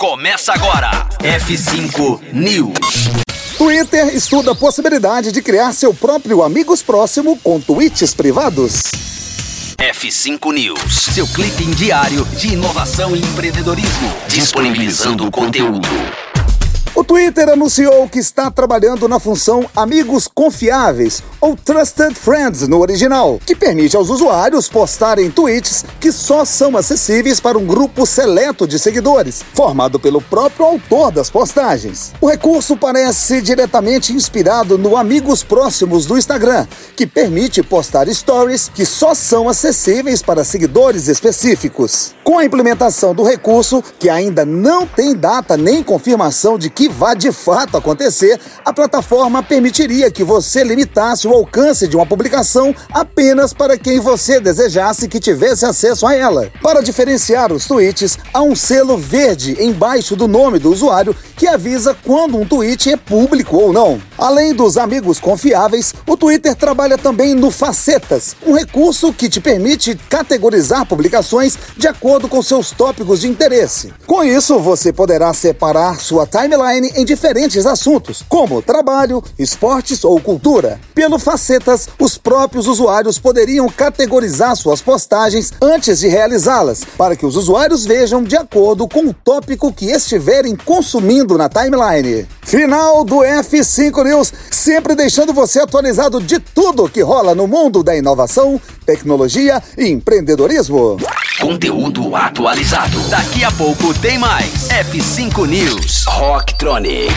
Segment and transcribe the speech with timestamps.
[0.00, 1.06] Começa agora.
[1.18, 3.10] F5 News.
[3.58, 8.84] Twitter estuda a possibilidade de criar seu próprio Amigos Próximo com tweets privados.
[9.76, 15.86] F5 News, seu clipe diário de inovação e empreendedorismo, disponibilizando o conteúdo.
[17.10, 23.56] Twitter anunciou que está trabalhando na função Amigos Confiáveis, ou Trusted Friends no original, que
[23.56, 29.42] permite aos usuários postarem tweets que só são acessíveis para um grupo seleto de seguidores,
[29.54, 32.12] formado pelo próprio autor das postagens.
[32.20, 36.64] O recurso parece diretamente inspirado no Amigos Próximos do Instagram,
[36.94, 42.14] que permite postar stories que só são acessíveis para seguidores específicos.
[42.22, 47.14] Com a implementação do recurso, que ainda não tem data nem confirmação de que vá
[47.14, 53.54] de fato acontecer, a plataforma permitiria que você limitasse o alcance de uma publicação apenas
[53.54, 56.52] para quem você desejasse que tivesse acesso a ela.
[56.60, 61.96] Para diferenciar os tweets, há um selo verde embaixo do nome do usuário que avisa
[62.04, 64.09] quando um tweet é público ou não.
[64.20, 69.94] Além dos amigos confiáveis, o Twitter trabalha também no Facetas, um recurso que te permite
[70.10, 73.94] categorizar publicações de acordo com seus tópicos de interesse.
[74.06, 80.78] Com isso, você poderá separar sua timeline em diferentes assuntos, como trabalho, esportes ou cultura.
[80.94, 87.36] Pelo Facetas, os próprios usuários poderiam categorizar suas postagens antes de realizá-las, para que os
[87.36, 92.28] usuários vejam de acordo com o tópico que estiverem consumindo na timeline.
[92.42, 97.96] Final do F5 News, sempre deixando você atualizado de tudo que rola no mundo da
[97.96, 100.96] inovação, tecnologia e empreendedorismo.
[101.40, 102.98] Conteúdo atualizado.
[103.08, 104.68] Daqui a pouco tem mais.
[104.68, 106.04] F5 News.
[106.06, 107.14] Rocktronic.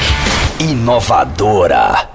[0.59, 2.12] Inovadora.